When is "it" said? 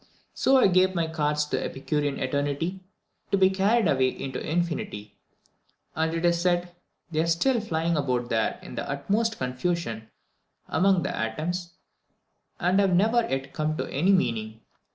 6.15-6.25